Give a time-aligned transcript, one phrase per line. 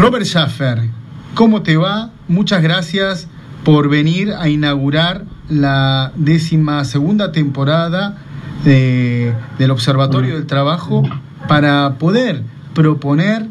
[0.00, 0.88] Robert Schaffer,
[1.34, 2.10] ¿cómo te va?
[2.26, 3.28] Muchas gracias
[3.64, 8.16] por venir a inaugurar la décima segunda temporada
[8.64, 11.02] del Observatorio del Trabajo
[11.48, 13.46] para poder proponer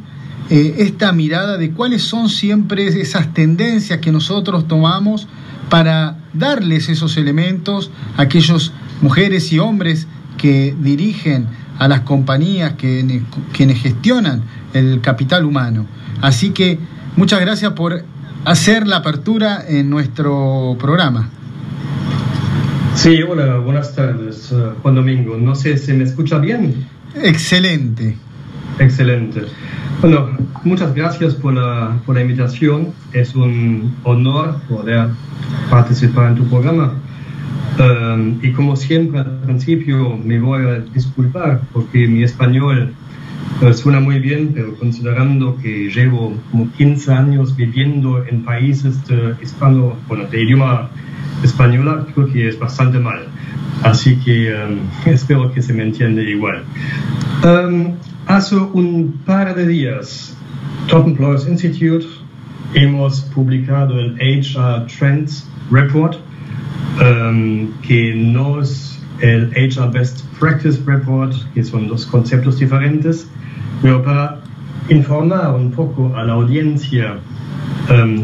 [0.50, 5.28] eh, esta mirada de cuáles son siempre esas tendencias que nosotros tomamos
[5.70, 8.74] para darles esos elementos a aquellos
[9.04, 10.08] mujeres y hombres
[10.40, 11.46] que dirigen
[11.78, 13.22] a las compañías, que,
[13.54, 14.42] quienes gestionan
[14.74, 15.86] el capital humano.
[16.22, 16.80] Así que
[17.16, 18.04] muchas gracias por
[18.46, 21.30] hacer la apertura en nuestro programa.
[22.96, 25.38] Sí, hola, buenas tardes, eh, Juan Domingo.
[25.38, 26.86] No sé si me escucha bien.
[27.16, 28.18] Excelente.
[28.78, 29.44] Excelente.
[30.02, 30.30] Bueno,
[30.64, 32.90] muchas gracias por la, por la invitación.
[33.14, 35.08] Es un honor poder
[35.70, 36.94] participar en tu programa.
[37.78, 42.94] Eh, y como siempre, al principio me voy a disculpar porque mi español
[43.74, 49.96] suena muy bien, pero considerando que llevo como 15 años viviendo en países de hispano,
[50.08, 50.90] bueno, de idioma
[51.44, 53.28] española, creo que es bastante mal.
[53.84, 56.64] Así que um, espero que se me entienda igual.
[57.44, 57.96] Um,
[58.28, 60.36] hace un par de días,
[60.88, 62.06] Top Employers Institute
[62.74, 66.16] hemos publicado el HR Trends Report,
[67.02, 68.89] um, que no es
[69.22, 73.28] el HR Best Practice Report, que son dos conceptos diferentes,
[73.82, 74.42] pero para
[74.90, 77.20] informar un poco a la audiencia,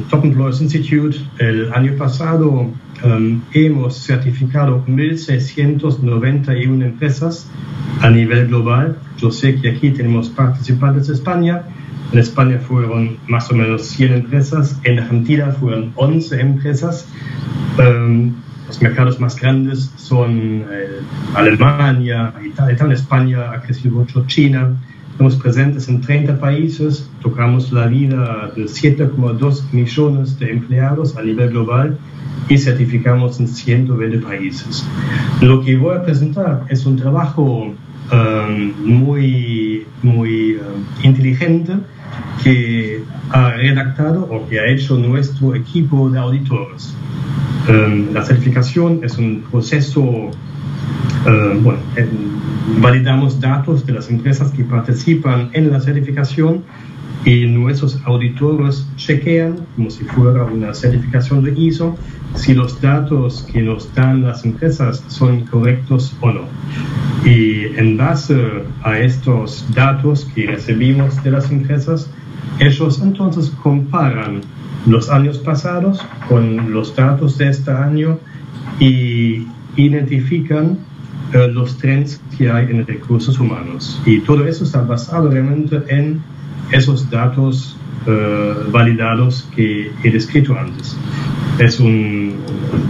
[0.10, 2.72] Top Employers Institute el año pasado
[3.04, 7.48] Um, hemos certificado 1.691 empresas
[8.02, 8.98] a nivel global.
[9.18, 11.64] Yo sé que aquí tenemos participantes de España.
[12.12, 14.80] En España fueron más o menos 100 empresas.
[14.84, 17.08] En Argentina fueron 11 empresas.
[17.78, 18.36] Um,
[18.67, 21.02] los mercados más grandes son eh,
[21.35, 24.75] Alemania, Italia, España ha crecido mucho, China.
[25.11, 31.52] Estamos presentes en 30 países, tocamos la vida de 7,2 millones de empleados a nivel
[31.52, 31.97] global
[32.49, 34.86] y certificamos en 120 países.
[35.41, 37.73] Lo que voy a presentar es un trabajo
[38.11, 41.73] um, muy, muy um, inteligente
[42.43, 46.93] que ha redactado o que ha hecho nuestro equipo de auditores.
[47.67, 50.31] Um, la certificación es un proceso, uh,
[51.61, 51.80] bueno,
[52.80, 56.64] validamos datos de las empresas que participan en la certificación
[57.25, 61.97] y nuestros auditores chequean, como si fuera una certificación de ISO,
[62.36, 66.41] si los datos que nos dan las empresas son correctos o no.
[67.25, 72.09] Y en base a estos datos que recibimos de las empresas,
[72.59, 74.42] ellos entonces comparan
[74.86, 78.19] los años pasados con los datos de este año
[78.80, 80.77] y identifican
[81.33, 83.99] eh, los trends que hay en recursos humanos.
[84.05, 86.21] Y todo eso está basado realmente en
[86.71, 87.77] esos datos
[88.08, 90.95] eh, validados que he descrito antes.
[91.59, 92.36] Es un,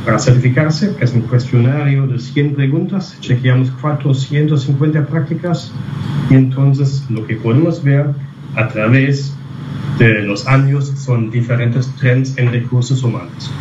[0.04, 5.72] para certificarse, es un cuestionario de 100 preguntas, chequeamos 450 prácticas
[6.30, 8.08] y entonces lo que podemos ver
[8.56, 9.35] a través
[9.98, 13.52] de los años son diferentes trends en recursos humanos.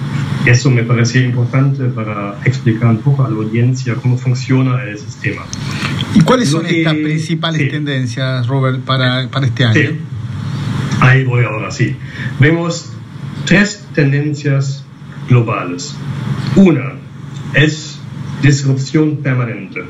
[0.46, 5.42] Eso me parecía importante para explicar un poco a la audiencia cómo funciona el sistema.
[6.14, 9.90] ¿Y cuáles son estas principales tendencias, Robert, para, para este año?
[11.00, 11.96] Ahí voy ahora, sí.
[12.40, 12.92] Vemos
[13.46, 14.84] tres tendencias
[15.28, 15.94] globales.
[16.56, 16.94] Una
[17.54, 17.98] es
[18.42, 19.80] disrupción permanente.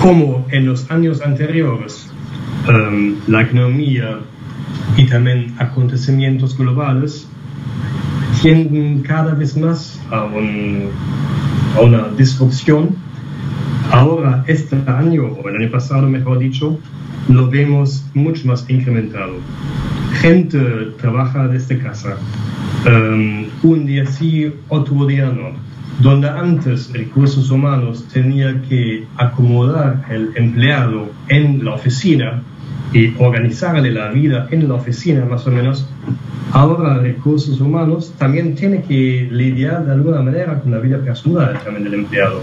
[0.00, 2.10] Como en los años anteriores,
[2.68, 4.20] um, la economía
[4.96, 7.28] y también acontecimientos globales
[8.42, 10.28] tienden cada vez más a,
[11.76, 12.96] a una disrupción.
[13.90, 16.78] Ahora, este año, o el año pasado, mejor dicho,
[17.28, 19.34] lo vemos mucho más incrementado.
[20.20, 20.58] Gente
[21.00, 22.16] trabaja desde casa,
[22.86, 25.50] um, un día sí, otro día no.
[26.00, 32.42] Donde antes recursos humanos tenía que acomodar el empleado en la oficina
[32.92, 35.86] y organizarle la vida en la oficina más o menos,
[36.52, 41.84] ahora recursos humanos también tiene que lidiar de alguna manera con la vida personal también
[41.84, 42.42] del empleado.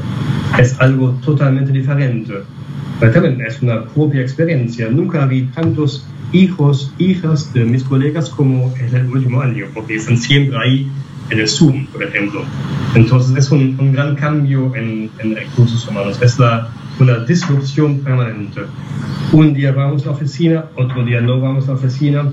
[0.57, 2.33] Es algo totalmente diferente.
[2.99, 4.89] Pero también es una propia experiencia.
[4.89, 10.17] Nunca vi tantos hijos, hijas de mis colegas como en el último año, porque están
[10.17, 10.87] siempre ahí
[11.29, 12.41] en el Zoom, por ejemplo.
[12.95, 16.19] Entonces es un, un gran cambio en, en, recursos humanos.
[16.21, 18.61] Es la, una disrupción permanente.
[19.31, 22.23] Un día vamos a la oficina, otro día no vamos a la oficina.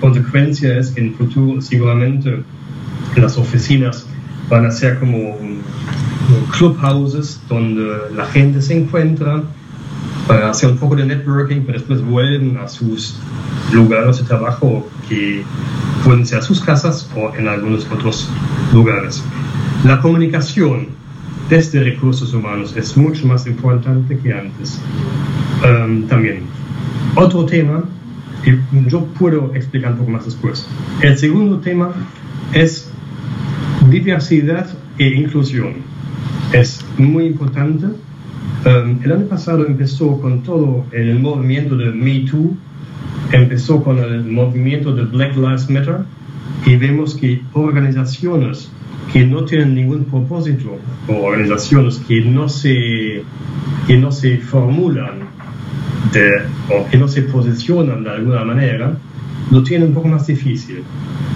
[0.00, 2.42] Consecuencia es que en el futuro seguramente
[3.16, 4.06] las oficinas
[4.48, 5.36] van a ser como
[6.56, 7.84] clubhouses donde
[8.14, 9.42] la gente se encuentra
[10.26, 13.18] para hacer un poco de networking, pero después vuelven a sus
[13.72, 15.44] lugares de trabajo que
[16.02, 18.30] pueden ser sus casas o en algunos otros
[18.72, 19.22] lugares.
[19.84, 20.88] La comunicación
[21.48, 24.80] desde recursos humanos es mucho más importante que antes.
[25.62, 26.40] Um, también.
[27.16, 27.84] Otro tema,
[28.44, 30.66] y yo puedo explicar un poco más después.
[31.00, 31.92] El segundo tema
[32.52, 32.90] es
[33.90, 34.66] diversidad
[34.98, 35.74] e inclusión.
[36.52, 37.86] Es muy importante.
[37.86, 42.56] Um, el año pasado empezó con todo el movimiento de Me Too,
[43.32, 46.04] empezó con el movimiento de Black Lives Matter
[46.64, 48.70] y vemos que organizaciones
[49.14, 50.76] que no tienen ningún propósito
[51.06, 53.22] o organizaciones que no se,
[53.86, 55.20] que no se formulan
[56.68, 58.98] o que no se posicionan de alguna manera,
[59.52, 60.82] lo tienen un poco más difícil.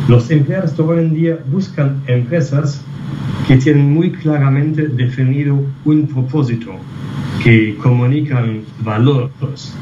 [0.09, 2.83] Los empleados de hoy en día buscan empresas
[3.47, 6.73] que tienen muy claramente definido un propósito,
[7.45, 9.73] que comunican valores,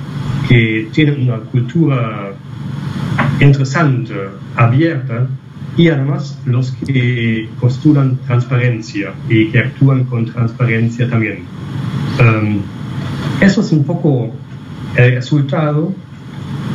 [0.50, 2.34] que tienen una cultura
[3.40, 4.12] interesante,
[4.54, 5.28] abierta,
[5.76, 11.40] y además los que postulan transparencia y que actúan con transparencia también.
[12.18, 12.60] Um,
[13.40, 14.32] eso es un poco
[14.96, 15.92] el resultado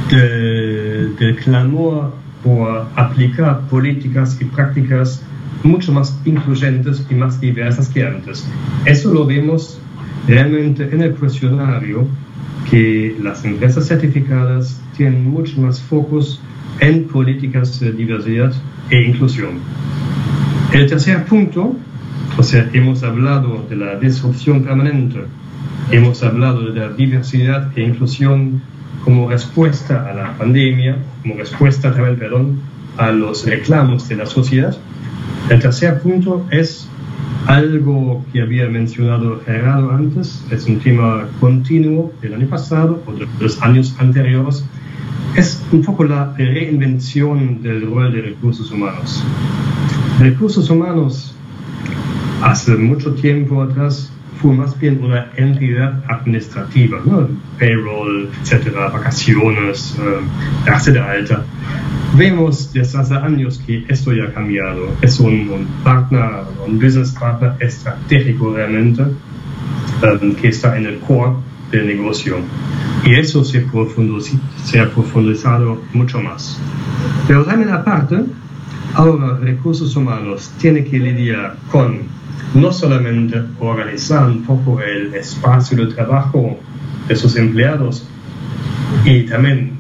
[0.09, 2.13] del clamor
[2.44, 5.24] por aplicar políticas y prácticas
[5.63, 8.45] mucho más incluyentes y más diversas que antes.
[8.86, 9.80] Eso lo vemos
[10.27, 12.07] realmente en el cuestionario
[12.69, 16.42] que las empresas certificadas tienen mucho más focos
[16.81, 18.51] en políticas de diversidad
[18.89, 19.60] e inclusión.
[20.74, 21.75] El tercer punto,
[22.38, 25.19] o sea, hemos hablado de la disrupción permanente,
[25.92, 28.62] hemos hablado de la diversidad e inclusión
[29.06, 32.60] como respuesta a la pandemia, como respuesta también, perdón,
[32.98, 34.75] a los reclamos de la sociedad.
[35.50, 36.88] El tercer punto es
[37.45, 43.27] algo que había mencionado Gerardo antes, es un tema continuo del año pasado o de
[43.39, 44.66] los años anteriores,
[45.36, 49.24] es un poco la reinvención del rol de recursos humanos.
[50.19, 51.33] Recursos humanos
[52.44, 54.12] hace mucho tiempo atrás
[54.42, 57.30] fue más bien una entidad administrativa, ¿no?
[57.60, 61.45] payroll, etcétera, vacaciones, uh, de alta.
[62.16, 64.89] Vemos desde hace años que esto ya ha cambiado.
[65.01, 71.36] Es un, un partner, un business partner estratégico realmente, um, que está en el core
[71.71, 72.38] del negocio.
[73.06, 73.65] Y eso se,
[74.63, 76.59] se ha profundizado mucho más.
[77.27, 78.23] Pero también aparte,
[78.94, 82.00] ahora recursos humanos tienen que lidiar con
[82.53, 86.59] no solamente organizar un poco el espacio de trabajo
[87.07, 88.06] de sus empleados
[89.06, 89.71] y también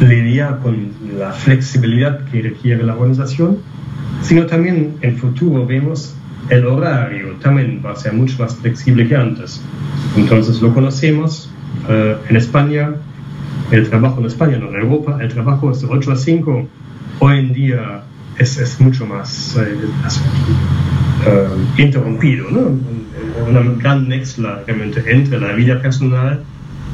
[0.00, 3.58] lidiar con la flexibilidad que requiere la organización,
[4.22, 6.14] sino también en futuro vemos
[6.48, 9.60] el horario también va a ser mucho más flexible que antes.
[10.16, 11.50] Entonces lo conocemos
[11.88, 12.94] eh, en España,
[13.70, 16.68] el trabajo en España, no en Europa, el trabajo es de 8 a 5.
[17.18, 18.02] Hoy en día
[18.38, 19.76] es, mucho más eh,
[21.26, 21.48] eh,
[21.78, 22.78] interrumpido, ¿no?
[23.48, 26.42] Una gran mezcla realmente entre la vida personal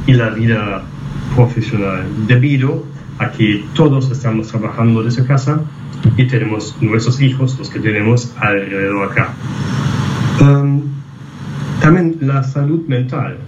[0.06, 0.82] y la vida
[1.34, 2.84] profesional, debido
[3.18, 5.60] a que todos estamos trabajando desde casa
[6.16, 9.34] y tenemos nuestros hijos, los que tenemos alrededor acá.
[10.40, 10.82] Um,
[11.80, 13.38] también la salud mental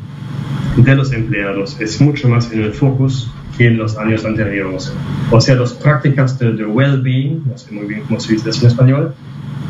[0.76, 4.92] de los empleados es mucho más en el focus que en los años anteriores.
[5.30, 9.14] O sea, las prácticas de, well-being, no sé muy bien cómo se dice en español,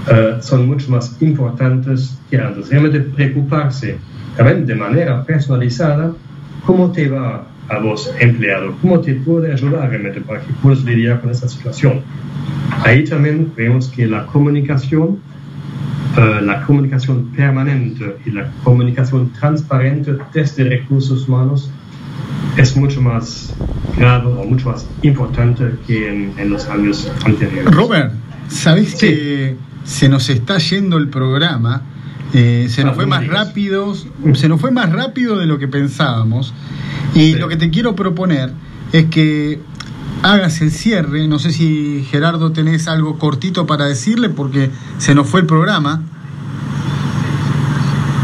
[0.08, 2.70] uh, son mucho más importantes que antes.
[2.70, 3.98] Realmente preocuparse
[4.36, 6.12] también de manera personalizada
[6.64, 11.20] cómo te va a vos empleado, cómo te puede ayudar realmente para que puedas lidiar
[11.20, 12.02] con esa situación.
[12.84, 15.18] Ahí también vemos que la comunicación,
[16.16, 21.70] uh, la comunicación permanente y la comunicación transparente desde recursos humanos
[22.56, 23.54] es mucho más
[23.96, 27.70] grave o mucho más importante que en, en los años anteriores.
[27.74, 28.12] Robert,
[28.48, 28.98] ¿sabes sí.
[28.98, 31.82] que se nos está yendo el programa?
[32.34, 33.94] Eh, se nos ah, fue más rápido,
[34.34, 36.52] se nos fue más rápido de lo que pensábamos.
[37.14, 37.34] Y sí.
[37.34, 38.52] lo que te quiero proponer
[38.92, 39.60] es que
[40.22, 41.26] hagas el cierre.
[41.28, 46.02] No sé si Gerardo tenés algo cortito para decirle porque se nos fue el programa.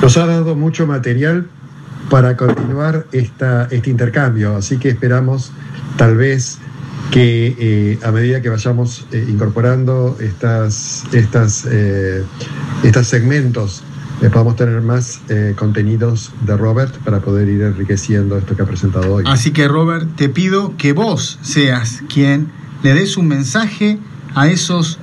[0.02, 1.46] Nos ha dado mucho material
[2.08, 5.52] para continuar esta, este intercambio, así que esperamos
[5.96, 6.58] tal vez
[7.10, 12.24] que eh, a medida que vayamos eh, incorporando estas, estas, eh,
[12.82, 13.82] estos segmentos
[14.22, 18.66] eh, podamos tener más eh, contenidos de Robert para poder ir enriqueciendo esto que ha
[18.66, 19.24] presentado hoy.
[19.26, 22.48] Así que Robert, te pido que vos seas quien
[22.82, 23.98] le des un mensaje
[24.34, 24.98] a esos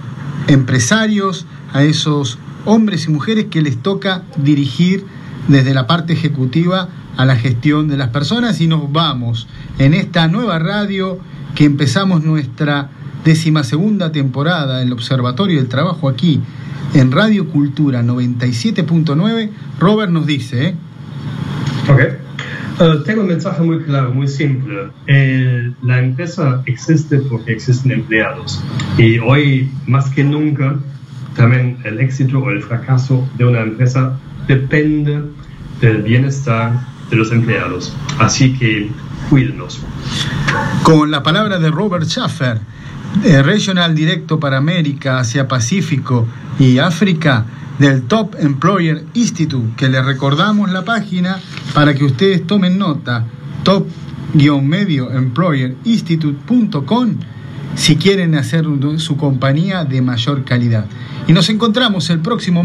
[0.48, 5.06] empresarios, a esos hombres y mujeres que les toca dirigir
[5.48, 9.48] desde la parte ejecutiva a la gestión de las personas y nos vamos
[9.80, 11.18] en esta nueva radio
[11.56, 12.92] que empezamos nuestra
[13.26, 16.42] decimasegunda temporada, el Observatorio del Trabajo aquí
[16.94, 19.50] en Radio Cultura 97.9.
[19.80, 20.76] Robert nos dice, ¿eh?
[21.90, 22.02] Ok.
[22.80, 24.90] Uh, tengo un mensaje muy claro, muy simple.
[25.08, 28.62] El, la empresa existe porque existen empleados.
[28.98, 30.76] Y hoy, más que nunca,
[31.36, 35.24] también el éxito o el fracaso de una empresa depende
[35.82, 36.74] del bienestar
[37.10, 37.96] de los empleados.
[38.20, 38.90] Así que
[39.30, 39.82] cuídenos.
[40.84, 42.60] Con la palabra de Robert Schaffer,
[43.24, 46.28] eh, Regional Directo para América, Asia Pacífico
[46.60, 47.46] y África
[47.80, 51.40] del Top Employer Institute, que le recordamos la página
[51.74, 53.26] para que ustedes tomen nota,
[53.64, 57.16] top-medio employer institute.com
[57.76, 58.66] si quieren hacer
[58.98, 60.86] su compañía de mayor calidad.
[61.28, 62.64] Y nos encontramos el próximo